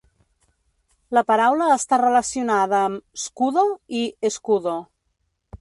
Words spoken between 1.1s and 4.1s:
La paraula està relacionada amb "scudo" i